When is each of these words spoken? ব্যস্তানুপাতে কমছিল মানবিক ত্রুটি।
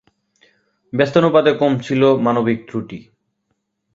ব্যস্তানুপাতে 0.93 1.51
কমছিল 1.53 2.01
মানবিক 2.25 2.59
ত্রুটি। 2.67 2.99